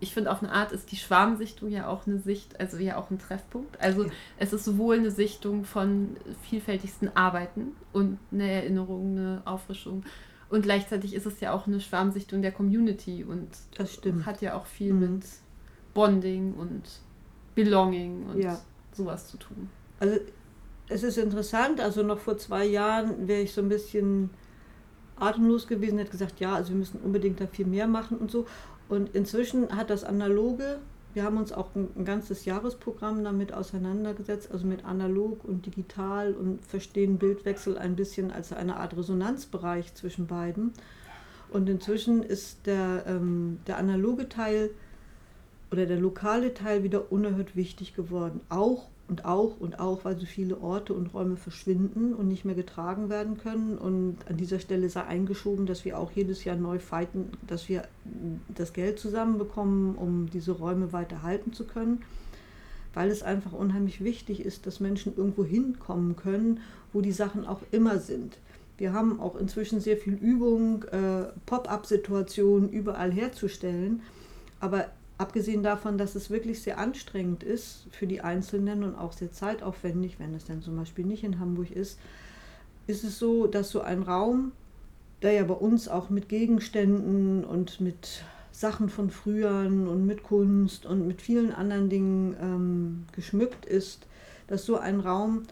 ich 0.00 0.12
finde, 0.12 0.30
auf 0.30 0.42
eine 0.42 0.52
Art 0.52 0.72
ist 0.72 0.90
die 0.92 0.96
Schwarmsichtung 0.96 1.70
ja 1.70 1.86
auch 1.88 2.06
eine 2.06 2.18
Sicht, 2.18 2.60
also 2.60 2.76
ja 2.78 2.96
auch 2.96 3.10
ein 3.10 3.18
Treffpunkt. 3.18 3.80
Also 3.80 4.04
ja. 4.04 4.10
es 4.38 4.52
ist 4.52 4.64
sowohl 4.64 4.96
eine 4.98 5.10
Sichtung 5.10 5.64
von 5.64 6.16
vielfältigsten 6.42 7.16
Arbeiten 7.16 7.72
und 7.92 8.18
eine 8.32 8.50
Erinnerung, 8.50 9.16
eine 9.16 9.42
Auffrischung. 9.44 10.04
Und 10.50 10.62
gleichzeitig 10.62 11.14
ist 11.14 11.26
es 11.26 11.40
ja 11.40 11.52
auch 11.52 11.66
eine 11.66 11.80
Schwarmsichtung 11.80 12.42
der 12.42 12.52
Community 12.52 13.24
und 13.24 13.48
das 13.76 13.94
stimmt. 13.94 14.26
hat 14.26 14.42
ja 14.42 14.54
auch 14.54 14.66
viel 14.66 14.92
mhm. 14.92 15.00
mit 15.00 15.24
Bonding 15.94 16.54
und 16.54 16.82
Belonging 17.54 18.26
und 18.26 18.42
ja. 18.42 18.60
sowas 18.92 19.28
zu 19.28 19.36
tun. 19.36 19.70
Also 20.00 20.18
es 20.88 21.02
ist 21.02 21.18
interessant, 21.18 21.80
also 21.80 22.02
noch 22.02 22.18
vor 22.18 22.36
zwei 22.36 22.66
Jahren 22.66 23.26
wäre 23.26 23.42
ich 23.42 23.52
so 23.52 23.62
ein 23.62 23.68
bisschen 23.68 24.30
atemlos 25.16 25.66
gewesen, 25.66 25.98
hätte 25.98 26.10
gesagt, 26.10 26.40
ja, 26.40 26.54
also 26.54 26.70
wir 26.70 26.76
müssen 26.76 27.00
unbedingt 27.00 27.40
da 27.40 27.46
viel 27.46 27.66
mehr 27.66 27.86
machen 27.86 28.18
und 28.18 28.30
so. 28.30 28.46
Und 28.88 29.14
inzwischen 29.14 29.74
hat 29.76 29.90
das 29.90 30.04
Analoge, 30.04 30.78
wir 31.14 31.22
haben 31.22 31.36
uns 31.36 31.52
auch 31.52 31.74
ein, 31.74 31.88
ein, 31.96 32.04
ganzes 32.04 32.44
Jahresprogramm 32.44 33.22
damit 33.24 33.52
auseinandergesetzt, 33.52 34.50
also 34.50 34.66
mit 34.66 34.84
analog 34.84 35.44
und 35.44 35.64
digital 35.64 36.34
und 36.34 36.64
verstehen 36.66 37.18
Bildwechsel 37.18 37.78
ein 37.78 37.96
bisschen 37.96 38.30
als 38.30 38.52
eine 38.52 38.76
Art 38.76 38.96
Resonanzbereich 38.96 39.94
zwischen 39.94 40.26
beiden. 40.26 40.72
Und 41.50 41.68
inzwischen 41.68 42.22
ist 42.22 42.66
der, 42.66 43.04
ähm, 43.06 43.60
der 43.66 43.78
analoge 43.78 44.28
Teil 44.28 44.70
oder 45.70 45.86
der 45.86 45.98
lokale 45.98 46.52
Teil 46.52 46.82
wieder 46.82 47.12
unerhört 47.12 47.56
wichtig 47.56 47.94
geworden, 47.94 48.40
auch 48.48 48.88
und 49.08 49.24
auch 49.26 49.60
und 49.60 49.80
auch, 49.80 50.04
weil 50.04 50.18
so 50.18 50.24
viele 50.24 50.60
Orte 50.60 50.94
und 50.94 51.12
Räume 51.12 51.36
verschwinden 51.36 52.14
und 52.14 52.28
nicht 52.28 52.44
mehr 52.44 52.54
getragen 52.54 53.10
werden 53.10 53.36
können. 53.36 53.76
Und 53.76 54.18
an 54.28 54.36
dieser 54.36 54.58
Stelle 54.60 54.88
sei 54.88 55.02
eingeschoben, 55.04 55.66
dass 55.66 55.84
wir 55.84 55.98
auch 55.98 56.10
jedes 56.12 56.44
Jahr 56.44 56.56
neu 56.56 56.78
fighten, 56.78 57.30
dass 57.46 57.68
wir 57.68 57.86
das 58.54 58.72
Geld 58.72 58.98
zusammenbekommen, 58.98 59.94
um 59.96 60.30
diese 60.30 60.52
Räume 60.52 60.92
weiter 60.92 61.22
halten 61.22 61.52
zu 61.52 61.64
können. 61.64 62.02
Weil 62.94 63.10
es 63.10 63.22
einfach 63.22 63.52
unheimlich 63.52 64.02
wichtig 64.02 64.40
ist, 64.40 64.66
dass 64.66 64.80
Menschen 64.80 65.14
irgendwo 65.16 65.44
hinkommen 65.44 66.16
können, 66.16 66.60
wo 66.92 67.00
die 67.00 67.12
Sachen 67.12 67.46
auch 67.46 67.60
immer 67.72 67.98
sind. 67.98 68.38
Wir 68.78 68.92
haben 68.92 69.20
auch 69.20 69.36
inzwischen 69.36 69.80
sehr 69.80 69.96
viel 69.96 70.14
Übung, 70.14 70.84
äh, 70.84 71.26
Pop-up-Situationen 71.44 72.70
überall 72.70 73.12
herzustellen. 73.12 74.02
Aber 74.60 74.86
Abgesehen 75.24 75.62
davon, 75.62 75.96
dass 75.96 76.16
es 76.16 76.28
wirklich 76.28 76.60
sehr 76.60 76.76
anstrengend 76.76 77.42
ist 77.42 77.86
für 77.92 78.06
die 78.06 78.20
Einzelnen 78.20 78.84
und 78.84 78.94
auch 78.94 79.14
sehr 79.14 79.32
zeitaufwendig, 79.32 80.18
wenn 80.18 80.34
es 80.34 80.44
dann 80.44 80.60
zum 80.60 80.76
Beispiel 80.76 81.06
nicht 81.06 81.24
in 81.24 81.40
Hamburg 81.40 81.70
ist, 81.70 81.98
ist 82.86 83.04
es 83.04 83.18
so, 83.18 83.46
dass 83.46 83.70
so 83.70 83.80
ein 83.80 84.02
Raum, 84.02 84.52
der 85.22 85.32
ja 85.32 85.44
bei 85.44 85.54
uns 85.54 85.88
auch 85.88 86.10
mit 86.10 86.28
Gegenständen 86.28 87.42
und 87.42 87.80
mit 87.80 88.22
Sachen 88.52 88.90
von 88.90 89.08
früheren 89.08 89.88
und 89.88 90.04
mit 90.04 90.24
Kunst 90.24 90.84
und 90.84 91.06
mit 91.06 91.22
vielen 91.22 91.52
anderen 91.52 91.88
Dingen 91.88 92.36
ähm, 92.38 93.04
geschmückt 93.12 93.64
ist, 93.64 94.06
dass 94.46 94.66
so 94.66 94.76
ein 94.76 95.00
Raum 95.00 95.44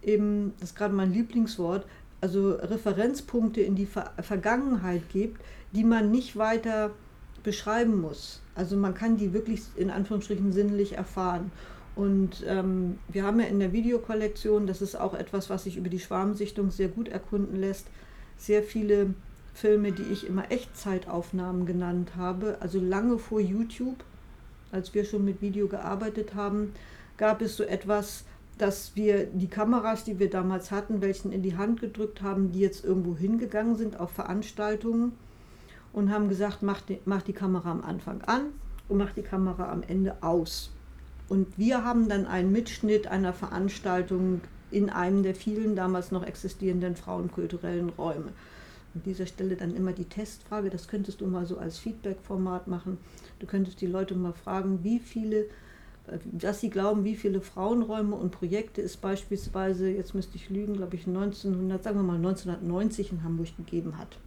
eben, 0.00 0.52
das 0.60 0.70
ist 0.70 0.76
gerade 0.76 0.94
mein 0.94 1.12
Lieblingswort, 1.12 1.86
also 2.20 2.52
Referenzpunkte 2.52 3.62
in 3.62 3.74
die 3.74 3.86
Ver 3.86 4.12
Vergangenheit 4.20 5.02
gibt, 5.08 5.40
die 5.72 5.82
man 5.82 6.12
nicht 6.12 6.36
weiter 6.36 6.92
beschreiben 7.42 8.00
muss. 8.00 8.40
Also 8.54 8.76
man 8.76 8.94
kann 8.94 9.16
die 9.16 9.32
wirklich 9.32 9.62
in 9.76 9.90
Anführungsstrichen 9.90 10.52
sinnlich 10.52 10.92
erfahren. 10.92 11.50
Und 11.96 12.44
ähm, 12.46 12.98
wir 13.08 13.24
haben 13.24 13.40
ja 13.40 13.46
in 13.46 13.58
der 13.58 13.72
Videokollektion, 13.72 14.66
das 14.66 14.82
ist 14.82 14.94
auch 14.94 15.14
etwas, 15.14 15.50
was 15.50 15.64
sich 15.64 15.76
über 15.76 15.88
die 15.88 15.98
Schwarmsichtung 15.98 16.70
sehr 16.70 16.88
gut 16.88 17.08
erkunden 17.08 17.56
lässt, 17.56 17.86
sehr 18.36 18.62
viele 18.62 19.14
Filme, 19.52 19.90
die 19.90 20.04
ich 20.04 20.26
immer 20.26 20.52
Echtzeitaufnahmen 20.52 21.66
genannt 21.66 22.12
habe. 22.16 22.58
Also 22.60 22.80
lange 22.80 23.18
vor 23.18 23.40
YouTube, 23.40 24.04
als 24.70 24.94
wir 24.94 25.04
schon 25.04 25.24
mit 25.24 25.42
Video 25.42 25.66
gearbeitet 25.66 26.36
haben, 26.36 26.72
gab 27.16 27.42
es 27.42 27.56
so 27.56 27.64
etwas, 27.64 28.24
dass 28.58 28.94
wir 28.94 29.26
die 29.26 29.48
Kameras, 29.48 30.04
die 30.04 30.18
wir 30.20 30.30
damals 30.30 30.70
hatten, 30.70 31.00
welchen 31.00 31.32
in 31.32 31.42
die 31.42 31.56
Hand 31.56 31.80
gedrückt 31.80 32.22
haben, 32.22 32.52
die 32.52 32.60
jetzt 32.60 32.84
irgendwo 32.84 33.16
hingegangen 33.16 33.76
sind 33.76 33.98
auf 33.98 34.10
Veranstaltungen 34.10 35.12
und 35.92 36.10
haben 36.10 36.28
gesagt, 36.28 36.62
mach 36.62 36.80
die, 36.80 36.98
mach 37.04 37.22
die 37.22 37.32
Kamera 37.32 37.70
am 37.70 37.82
Anfang 37.82 38.22
an 38.22 38.46
und 38.88 38.98
mach 38.98 39.12
die 39.12 39.22
Kamera 39.22 39.70
am 39.70 39.82
Ende 39.82 40.22
aus. 40.22 40.70
Und 41.28 41.58
wir 41.58 41.84
haben 41.84 42.08
dann 42.08 42.26
einen 42.26 42.52
Mitschnitt 42.52 43.06
einer 43.06 43.32
Veranstaltung 43.32 44.40
in 44.70 44.90
einem 44.90 45.22
der 45.22 45.34
vielen 45.34 45.76
damals 45.76 46.10
noch 46.10 46.24
existierenden 46.24 46.96
frauenkulturellen 46.96 47.90
Räume. 47.90 48.32
An 48.94 49.02
dieser 49.04 49.26
Stelle 49.26 49.56
dann 49.56 49.74
immer 49.74 49.92
die 49.92 50.06
Testfrage, 50.06 50.70
das 50.70 50.88
könntest 50.88 51.20
du 51.20 51.26
mal 51.26 51.46
so 51.46 51.58
als 51.58 51.78
Feedback-Format 51.78 52.66
machen. 52.66 52.98
Du 53.38 53.46
könntest 53.46 53.80
die 53.80 53.86
Leute 53.86 54.14
mal 54.14 54.32
fragen, 54.32 54.82
wie 54.82 54.98
viele, 54.98 55.46
dass 56.24 56.60
sie 56.60 56.70
glauben, 56.70 57.04
wie 57.04 57.16
viele 57.16 57.40
Frauenräume 57.40 58.16
und 58.16 58.30
Projekte 58.30 58.80
es 58.80 58.96
beispielsweise, 58.96 59.90
jetzt 59.90 60.14
müsste 60.14 60.36
ich 60.36 60.48
lügen, 60.48 60.76
glaube 60.76 60.96
ich 60.96 61.06
1900, 61.06 61.82
sagen 61.82 61.98
wir 61.98 62.02
mal 62.02 62.16
1990 62.16 63.12
in 63.12 63.22
Hamburg 63.22 63.56
gegeben 63.56 63.98
hat. 63.98 64.18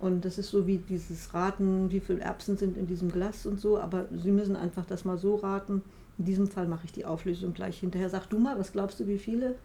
Und 0.00 0.24
das 0.24 0.38
ist 0.38 0.50
so 0.50 0.66
wie 0.66 0.78
dieses 0.78 1.34
Raten, 1.34 1.90
wie 1.90 2.00
viele 2.00 2.20
Erbsen 2.20 2.56
sind 2.56 2.76
in 2.76 2.86
diesem 2.86 3.12
Glas 3.12 3.44
und 3.44 3.60
so, 3.60 3.78
aber 3.78 4.06
Sie 4.10 4.30
müssen 4.30 4.56
einfach 4.56 4.86
das 4.86 5.04
mal 5.04 5.18
so 5.18 5.36
raten. 5.36 5.82
In 6.18 6.24
diesem 6.24 6.48
Fall 6.48 6.66
mache 6.66 6.86
ich 6.86 6.92
die 6.92 7.04
Auflösung 7.04 7.52
gleich 7.52 7.80
hinterher. 7.80 8.08
Sag 8.08 8.26
du 8.26 8.38
mal, 8.38 8.58
was 8.58 8.72
glaubst 8.72 8.98
du, 9.00 9.06
wie 9.06 9.18
viele? 9.18 9.56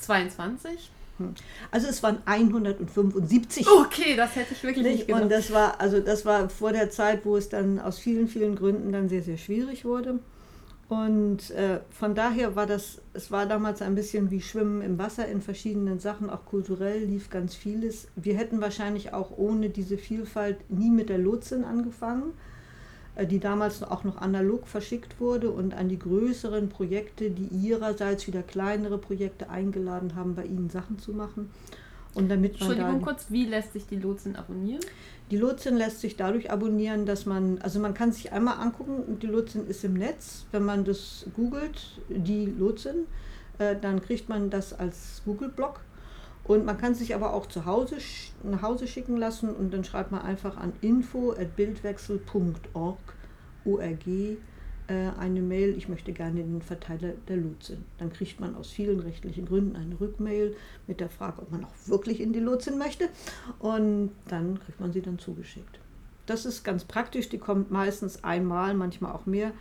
22. 0.00 0.90
Hm. 1.18 1.34
Also 1.70 1.88
es 1.88 2.02
waren 2.02 2.18
175. 2.24 3.66
Okay, 3.68 4.16
das 4.16 4.36
hätte 4.36 4.54
ich 4.54 4.62
wirklich 4.62 4.84
nicht, 4.84 4.96
nicht 4.96 5.06
gedacht. 5.08 5.22
Und 5.22 5.32
das 5.32 5.52
war, 5.52 5.80
also 5.80 6.00
das 6.00 6.24
war 6.24 6.48
vor 6.48 6.72
der 6.72 6.90
Zeit, 6.90 7.24
wo 7.24 7.36
es 7.36 7.48
dann 7.48 7.78
aus 7.78 7.98
vielen, 7.98 8.28
vielen 8.28 8.56
Gründen 8.56 8.92
dann 8.92 9.08
sehr, 9.08 9.22
sehr 9.22 9.36
schwierig 9.36 9.84
wurde. 9.84 10.20
Und 10.88 11.50
äh, 11.50 11.80
von 11.90 12.14
daher 12.14 12.56
war 12.56 12.66
das, 12.66 13.02
es 13.12 13.30
war 13.30 13.44
damals 13.44 13.82
ein 13.82 13.94
bisschen 13.94 14.30
wie 14.30 14.40
Schwimmen 14.40 14.80
im 14.80 14.98
Wasser 14.98 15.28
in 15.28 15.42
verschiedenen 15.42 16.00
Sachen, 16.00 16.30
auch 16.30 16.46
kulturell 16.46 17.04
lief 17.04 17.28
ganz 17.28 17.54
vieles. 17.54 18.08
Wir 18.16 18.38
hätten 18.38 18.62
wahrscheinlich 18.62 19.12
auch 19.12 19.36
ohne 19.36 19.68
diese 19.68 19.98
Vielfalt 19.98 20.58
nie 20.70 20.90
mit 20.90 21.10
der 21.10 21.18
Lotsin 21.18 21.64
angefangen, 21.64 22.32
äh, 23.16 23.26
die 23.26 23.38
damals 23.38 23.82
auch 23.82 24.02
noch 24.04 24.16
analog 24.16 24.66
verschickt 24.66 25.20
wurde 25.20 25.50
und 25.50 25.74
an 25.74 25.90
die 25.90 25.98
größeren 25.98 26.70
Projekte, 26.70 27.30
die 27.30 27.48
ihrerseits 27.48 28.26
wieder 28.26 28.42
kleinere 28.42 28.96
Projekte 28.96 29.50
eingeladen 29.50 30.14
haben, 30.14 30.34
bei 30.34 30.46
ihnen 30.46 30.70
Sachen 30.70 30.98
zu 30.98 31.12
machen. 31.12 31.50
Und 32.18 32.28
damit 32.28 32.58
man 32.58 32.70
Entschuldigung 32.70 33.02
kurz, 33.02 33.26
wie 33.30 33.46
lässt 33.46 33.74
sich 33.74 33.86
die 33.86 33.96
Lotsin 33.96 34.34
abonnieren? 34.34 34.80
Die 35.30 35.36
Lotsin 35.36 35.76
lässt 35.76 36.00
sich 36.00 36.16
dadurch 36.16 36.50
abonnieren, 36.50 37.06
dass 37.06 37.26
man, 37.26 37.58
also 37.58 37.78
man 37.78 37.94
kann 37.94 38.10
sich 38.10 38.32
einmal 38.32 38.58
angucken, 38.58 39.20
die 39.20 39.28
Lotsin 39.28 39.68
ist 39.68 39.84
im 39.84 39.94
Netz. 39.94 40.46
Wenn 40.50 40.64
man 40.64 40.84
das 40.84 41.26
googelt, 41.36 42.00
die 42.08 42.46
Lotsin, 42.46 43.06
äh, 43.58 43.76
dann 43.80 44.02
kriegt 44.02 44.28
man 44.28 44.50
das 44.50 44.72
als 44.72 45.22
Google-Blog. 45.26 45.78
Und 46.42 46.64
man 46.64 46.76
kann 46.76 46.96
sich 46.96 47.14
aber 47.14 47.34
auch 47.34 47.46
zu 47.46 47.66
Hause 47.66 47.98
nach 48.42 48.62
Hause 48.62 48.88
schicken 48.88 49.16
lassen 49.16 49.54
und 49.54 49.72
dann 49.72 49.84
schreibt 49.84 50.10
man 50.10 50.22
einfach 50.22 50.56
an 50.56 50.72
info.bildwechsel.org, 50.80 52.98
ORG, 53.64 54.38
eine 54.94 55.42
Mail, 55.42 55.76
ich 55.76 55.88
möchte 55.88 56.12
gerne 56.12 56.42
den 56.42 56.62
Verteiler 56.62 57.12
der 57.28 57.36
Lotsin. 57.36 57.84
Dann 57.98 58.12
kriegt 58.12 58.40
man 58.40 58.54
aus 58.54 58.70
vielen 58.70 59.00
rechtlichen 59.00 59.46
Gründen 59.46 59.76
eine 59.76 60.00
Rückmail 60.00 60.56
mit 60.86 61.00
der 61.00 61.10
Frage, 61.10 61.42
ob 61.42 61.50
man 61.50 61.64
auch 61.64 61.74
wirklich 61.86 62.20
in 62.20 62.32
die 62.32 62.40
Lotsin 62.40 62.78
möchte. 62.78 63.08
Und 63.58 64.12
dann 64.28 64.58
kriegt 64.60 64.80
man 64.80 64.92
sie 64.92 65.02
dann 65.02 65.18
zugeschickt. 65.18 65.78
Das 66.24 66.46
ist 66.46 66.64
ganz 66.64 66.84
praktisch, 66.84 67.28
die 67.28 67.38
kommt 67.38 67.70
meistens 67.70 68.24
einmal, 68.24 68.74
manchmal 68.74 69.12
auch 69.12 69.26
mehr 69.26 69.52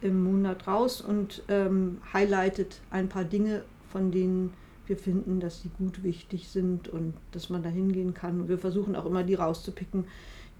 im 0.00 0.22
Monat 0.22 0.66
raus 0.66 1.00
und 1.00 1.42
ähm, 1.48 1.98
highlightet 2.12 2.80
ein 2.90 3.08
paar 3.08 3.24
Dinge, 3.24 3.64
von 3.90 4.10
denen 4.10 4.52
wir 4.86 4.98
finden, 4.98 5.40
dass 5.40 5.62
sie 5.62 5.70
gut 5.78 6.02
wichtig 6.02 6.48
sind 6.48 6.88
und 6.88 7.14
dass 7.32 7.48
man 7.48 7.62
da 7.62 7.70
hingehen 7.70 8.12
kann. 8.12 8.42
Und 8.42 8.48
wir 8.48 8.58
versuchen 8.58 8.96
auch 8.96 9.06
immer 9.06 9.22
die 9.22 9.34
rauszupicken, 9.34 10.04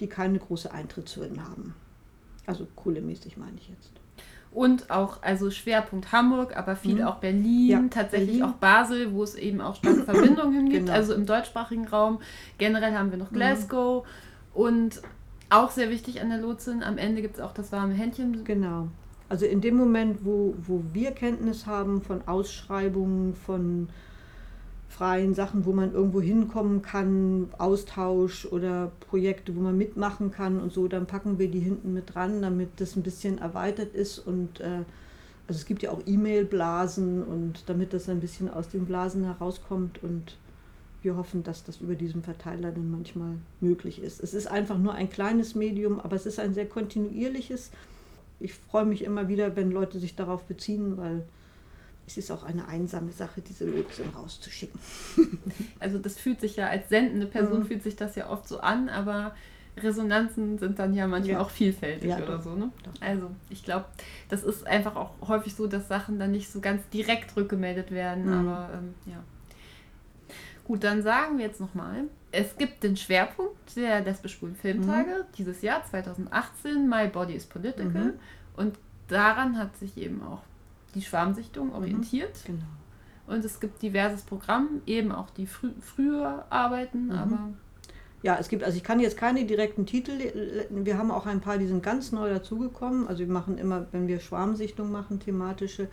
die 0.01 0.07
keine 0.07 0.39
große 0.39 0.73
Eintrittshürden 0.73 1.47
haben. 1.47 1.75
Also 2.47 2.67
kohlemäßig 2.75 3.37
meine 3.37 3.57
ich 3.59 3.69
jetzt. 3.69 3.93
Und 4.55 4.89
auch, 4.89 5.19
also 5.21 5.51
Schwerpunkt 5.51 6.13
Hamburg, 6.13 6.57
aber 6.57 6.77
viel 6.77 7.01
mhm. 7.01 7.09
auch 7.09 7.17
Berlin, 7.17 7.69
ja, 7.69 7.83
tatsächlich 7.91 8.39
Berlin. 8.39 8.45
auch 8.45 8.53
Basel, 8.53 9.13
wo 9.13 9.25
es 9.25 9.35
eben 9.35 9.61
auch 9.61 9.75
starke 9.75 10.03
Verbindungen 10.05 10.55
hingibt, 10.55 10.87
genau. 10.87 10.93
also 10.93 11.13
im 11.13 11.27
deutschsprachigen 11.27 11.89
Raum. 11.89 12.21
Generell 12.59 12.95
haben 12.95 13.11
wir 13.11 13.19
noch 13.19 13.33
mhm. 13.33 13.37
Glasgow 13.37 14.05
mhm. 14.05 14.61
und 14.61 15.03
auch 15.51 15.71
sehr 15.71 15.91
wichtig 15.91 16.21
an 16.21 16.31
der 16.31 16.39
Lotsin, 16.39 16.83
am 16.83 16.99
Ende 16.99 17.21
gibt 17.21 17.35
es 17.35 17.41
auch 17.41 17.53
das 17.53 17.73
warme 17.73 17.95
Händchen. 17.95 18.45
Genau. 18.45 18.89
Also 19.29 19.47
in 19.47 19.61
dem 19.61 19.77
Moment, 19.77 20.25
wo, 20.25 20.55
wo 20.67 20.83
wir 20.93 21.11
Kenntnis 21.11 21.67
haben 21.67 22.03
von 22.03 22.27
Ausschreibungen, 22.27 23.35
von 23.35 23.89
freien 24.97 25.35
Sachen, 25.35 25.67
wo 25.67 25.73
man 25.73 25.93
irgendwo 25.93 26.21
hinkommen 26.21 26.81
kann, 26.81 27.49
Austausch 27.59 28.47
oder 28.47 28.93
Projekte, 29.01 29.57
wo 29.57 29.61
man 29.61 29.77
mitmachen 29.77 30.31
kann 30.31 30.61
und 30.61 30.73
so, 30.73 30.87
dann 30.87 31.07
packen 31.07 31.39
wir 31.39 31.51
die 31.51 31.59
hinten 31.59 31.93
mit 31.93 32.15
dran, 32.15 32.41
damit 32.43 32.81
das 32.81 32.95
ein 32.95 33.03
bisschen 33.03 33.39
erweitert 33.39 33.93
ist 33.95 34.21
und 34.21 34.61
äh, 34.61 34.85
also 35.47 35.59
es 35.59 35.67
gibt 35.67 35.83
ja 35.83 35.91
auch 35.91 36.01
E-Mail-Blasen 36.07 37.23
und 37.25 37.65
damit 37.67 37.93
das 37.93 38.09
ein 38.09 38.21
bisschen 38.21 38.49
aus 38.49 38.69
den 38.69 38.87
Blasen 38.87 39.25
herauskommt 39.25 40.03
und 40.03 40.37
wir 41.03 41.17
hoffen, 41.17 41.43
dass 41.43 41.65
das 41.65 41.79
über 41.79 41.97
diesen 41.97 42.23
Verteiler 42.23 42.71
dann 42.71 42.91
manchmal 42.91 43.35
möglich 43.61 44.01
ist. 44.01 44.23
Es 44.23 44.33
ist 44.33 44.47
einfach 44.47 44.79
nur 44.79 44.95
ein 44.95 45.11
kleines 45.11 45.55
Medium, 45.55 46.01
aber 46.01 46.17
es 46.17 46.25
ist 46.25 46.39
ein 46.39 46.55
sehr 46.55 46.67
kontinuierliches. 46.67 47.73
Ich 48.41 48.55
freue 48.55 48.87
mich 48.87 49.05
immer 49.05 49.29
wieder, 49.29 49.55
wenn 49.57 49.71
Leute 49.71 49.99
sich 49.99 50.17
darauf 50.17 50.45
beziehen, 50.45 50.97
weil 50.97 51.25
es 52.07 52.17
ist 52.17 52.31
auch 52.31 52.45
eine 52.45 52.69
einsame 52.69 53.13
Sache, 53.13 53.41
diese 53.41 53.65
Lötzinn 53.65 54.11
rauszuschicken. 54.11 54.79
Also 55.81 55.99
das 55.99 56.19
fühlt 56.19 56.41
sich 56.41 56.57
ja 56.57 56.69
als 56.69 56.89
sendende 56.89 57.27
Person 57.27 57.61
mhm. 57.61 57.67
fühlt 57.67 57.83
sich 57.83 57.97
das 57.97 58.17
ja 58.17 58.31
oft 58.31 58.49
so 58.49 58.61
an, 58.61 58.89
aber 58.89 59.35
Resonanzen 59.77 60.59
sind 60.59 60.79
dann 60.79 60.95
ja 60.95 61.07
manchmal 61.07 61.35
ja. 61.35 61.41
auch 61.41 61.51
vielfältig 61.51 62.09
ja, 62.09 62.17
oder 62.19 62.37
doch, 62.37 62.43
so. 62.43 62.55
Ne? 62.55 62.71
Also 63.01 63.31
ich 63.51 63.65
glaube, 63.65 63.87
das 64.29 64.45
ist 64.45 64.67
einfach 64.67 64.97
auch 64.97 65.11
häufig 65.27 65.55
so, 65.55 65.67
dass 65.67 65.89
Sachen 65.89 66.19
dann 66.19 66.31
nicht 66.31 66.51
so 66.51 66.61
ganz 66.61 66.89
direkt 66.91 67.37
rückgemeldet 67.37 67.91
werden, 67.91 68.27
mhm. 68.27 68.49
aber 68.49 68.71
ähm, 68.75 68.95
ja. 69.07 69.23
Gut, 70.65 70.85
dann 70.85 71.03
sagen 71.03 71.39
wir 71.39 71.47
jetzt 71.47 71.61
nochmal, 71.61 72.05
es 72.33 72.57
gibt 72.57 72.83
den 72.83 72.97
Schwerpunkt 72.97 73.77
der 73.77 74.01
Lesbisch-Schwulen 74.01 74.57
Filmtage 74.57 75.25
mhm. 75.25 75.35
dieses 75.37 75.61
Jahr 75.61 75.85
2018, 75.85 76.89
My 76.89 77.09
Body 77.09 77.35
is 77.35 77.45
Political. 77.45 78.05
Mhm. 78.05 78.13
Und 78.57 78.79
daran 79.09 79.59
hat 79.59 79.77
sich 79.77 79.99
eben 79.99 80.23
auch 80.23 80.43
die 80.95 81.03
Schwarmsichtung 81.03 81.69
mhm. 81.69 81.75
orientiert. 81.75 82.45
Genau. 82.47 82.65
Und 83.27 83.45
es 83.45 83.61
gibt 83.61 83.83
diverses 83.83 84.23
Programm, 84.23 84.83
eben 84.87 85.13
auch 85.13 85.31
die 85.31 85.47
frü 85.47 85.71
früher 85.81 86.45
arbeiten, 86.51 87.07
mhm. 87.07 87.13
aber. 87.13 87.39
Ja, 88.23 88.39
es 88.41 88.49
gibt, 88.49 88.65
also 88.65 88.75
ich 88.79 88.83
kann 88.83 89.01
jetzt 89.01 89.19
keine 89.19 89.45
direkten 89.45 89.85
Titel, 89.85 90.13
wir 90.71 90.97
haben 90.97 91.11
auch 91.11 91.27
ein 91.27 91.43
paar, 91.43 91.59
die 91.59 91.67
sind 91.67 91.83
ganz 91.83 92.11
neu 92.11 92.31
dazugekommen. 92.31 93.07
Also 93.07 93.21
wir 93.21 93.31
machen 93.31 93.59
immer, 93.59 93.87
wenn 93.93 94.09
wir 94.09 94.19
Schwarmsichtung 94.19 94.91
machen, 94.91 95.21
thematische, 95.21 95.89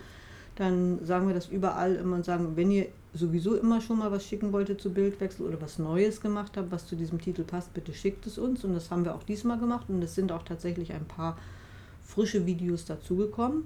dann 0.55 1.03
sagen 1.03 1.27
wir 1.27 1.33
das 1.33 1.47
überall 1.47 1.95
immer 1.95 2.15
und 2.15 2.23
sagen, 2.23 2.55
wenn 2.55 2.71
ihr 2.71 2.87
sowieso 3.13 3.55
immer 3.55 3.81
schon 3.81 3.97
mal 3.97 4.13
was 4.13 4.25
schicken 4.25 4.53
wolltet 4.53 4.79
zu 4.79 4.93
Bildwechsel 4.93 5.45
oder 5.45 5.59
was 5.59 5.77
Neues 5.77 6.21
gemacht 6.21 6.55
habt, 6.55 6.71
was 6.71 6.87
zu 6.87 6.95
diesem 6.95 7.19
Titel 7.19 7.43
passt, 7.43 7.73
bitte 7.73 7.93
schickt 7.93 8.25
es 8.25 8.37
uns. 8.37 8.63
Und 8.63 8.75
das 8.75 8.91
haben 8.91 9.03
wir 9.03 9.13
auch 9.13 9.23
diesmal 9.23 9.59
gemacht 9.59 9.87
und 9.89 10.01
es 10.01 10.15
sind 10.15 10.31
auch 10.31 10.43
tatsächlich 10.43 10.93
ein 10.93 11.05
paar 11.05 11.37
frische 12.01 12.45
Videos 12.45 12.85
dazugekommen. 12.85 13.65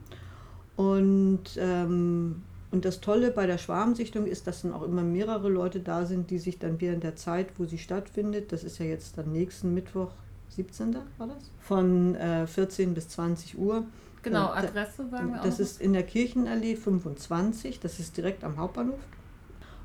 Und, 0.76 1.44
ähm, 1.58 2.44
und 2.72 2.86
das 2.86 3.00
Tolle 3.02 3.32
bei 3.32 3.46
der 3.48 3.58
Schwarmsichtung 3.58 4.26
ist, 4.26 4.48
dass 4.48 4.64
dann 4.64 4.74
auch 4.74 4.84
immer 4.84 5.04
mehrere 5.04 5.50
Leute 5.50 5.80
da 5.80 6.06
sind, 6.06 6.30
die 6.30 6.40
sich 6.40 6.60
dann 6.60 6.82
während 6.82 7.04
der 7.04 7.16
Zeit, 7.16 7.48
wo 7.58 7.66
sie 7.66 7.78
stattfindet, 7.78 8.52
das 8.52 8.64
ist 8.64 8.78
ja 8.80 8.86
jetzt 8.86 9.18
dann 9.18 9.32
nächsten 9.32 9.74
Mittwoch, 9.74 10.12
17. 10.50 10.96
war 11.18 11.28
das? 11.28 11.52
Von 11.60 12.16
äh, 12.16 12.48
14 12.48 12.94
bis 12.94 13.10
20 13.10 13.58
Uhr. 13.58 13.86
Genau, 14.24 14.48
Adresse 14.48 15.08
sagen 15.10 15.34
wir 15.34 15.42
Das 15.42 15.56
auch. 15.56 15.60
ist 15.60 15.82
in 15.82 15.94
der 15.94 16.04
Kirchenallee 16.04 16.76
25, 16.76 17.80
das 17.80 18.00
ist 18.00 18.18
direkt 18.18 18.44
am 18.44 18.58
Hauptbahnhof. 18.58 19.00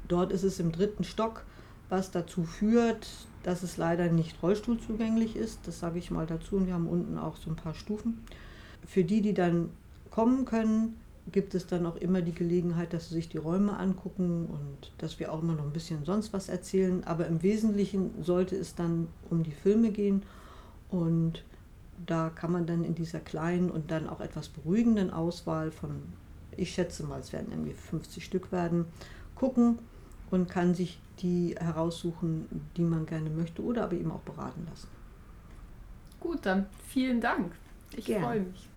Dort 0.08 0.32
ist 0.32 0.42
es 0.42 0.58
im 0.58 0.72
dritten 0.72 1.04
Stock, 1.04 1.44
was 1.88 2.10
dazu 2.10 2.42
führt, 2.44 3.06
dass 3.42 3.62
es 3.62 3.76
leider 3.76 4.10
nicht 4.10 4.42
rollstuhlzugänglich 4.42 5.36
ist. 5.36 5.60
Das 5.66 5.78
sage 5.80 5.98
ich 5.98 6.10
mal 6.10 6.26
dazu. 6.26 6.56
Und 6.56 6.66
wir 6.66 6.74
haben 6.74 6.88
unten 6.88 7.18
auch 7.18 7.36
so 7.36 7.50
ein 7.50 7.56
paar 7.56 7.74
Stufen. 7.74 8.24
Für 8.86 9.04
die, 9.04 9.20
die 9.22 9.34
dann 9.34 9.70
kommen 10.10 10.44
können, 10.44 11.00
gibt 11.32 11.54
es 11.54 11.66
dann 11.66 11.86
auch 11.86 11.96
immer 11.96 12.22
die 12.22 12.34
Gelegenheit, 12.34 12.92
dass 12.92 13.08
sie 13.08 13.14
sich 13.14 13.28
die 13.28 13.38
Räume 13.38 13.76
angucken 13.76 14.46
und 14.46 14.92
dass 14.98 15.20
wir 15.20 15.32
auch 15.32 15.42
immer 15.42 15.54
noch 15.54 15.64
ein 15.64 15.72
bisschen 15.72 16.04
sonst 16.04 16.32
was 16.32 16.48
erzählen. 16.48 17.04
Aber 17.04 17.26
im 17.26 17.42
Wesentlichen 17.42 18.22
sollte 18.22 18.56
es 18.56 18.74
dann 18.74 19.08
um 19.28 19.42
die 19.42 19.52
Filme 19.52 19.90
gehen 19.90 20.22
und 20.90 21.44
da 22.06 22.30
kann 22.30 22.50
man 22.50 22.66
dann 22.66 22.84
in 22.84 22.94
dieser 22.94 23.20
kleinen 23.20 23.70
und 23.70 23.90
dann 23.90 24.08
auch 24.08 24.20
etwas 24.20 24.48
beruhigenden 24.48 25.10
Auswahl 25.10 25.70
von, 25.70 26.02
ich 26.56 26.72
schätze 26.72 27.04
mal, 27.04 27.20
es 27.20 27.32
werden 27.32 27.48
irgendwie 27.50 27.74
50 27.74 28.24
Stück 28.24 28.50
werden, 28.52 28.86
gucken 29.34 29.78
und 30.30 30.48
kann 30.48 30.74
sich 30.74 30.98
die 31.18 31.54
heraussuchen, 31.58 32.46
die 32.76 32.82
man 32.82 33.06
gerne 33.06 33.30
möchte 33.30 33.62
oder 33.62 33.84
aber 33.84 33.94
eben 33.94 34.10
auch 34.10 34.20
beraten 34.20 34.66
lassen. 34.68 34.88
Gut, 36.18 36.44
dann 36.46 36.66
vielen 36.88 37.20
Dank. 37.20 37.52
Ich 37.96 38.06
freue 38.06 38.40
mich. 38.40 38.68